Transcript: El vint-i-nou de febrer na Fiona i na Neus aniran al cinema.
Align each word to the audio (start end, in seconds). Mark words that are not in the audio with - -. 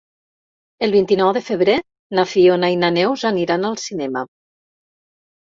El 0.87 0.95
vint-i-nou 0.95 1.29
de 1.37 1.43
febrer 1.49 1.75
na 2.21 2.25
Fiona 2.31 2.71
i 2.77 2.81
na 2.85 2.91
Neus 2.97 3.27
aniran 3.33 3.69
al 3.71 3.79
cinema. 3.85 4.27